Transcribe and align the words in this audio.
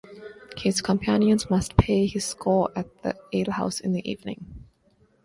His 0.57 0.81
companions 0.81 1.47
must 1.51 1.77
pay 1.77 2.07
his 2.07 2.25
score 2.25 2.71
at 2.75 3.03
the 3.03 3.15
alehouse 3.33 3.79
in 3.79 3.93
the 3.93 4.01
evening. 4.09 4.65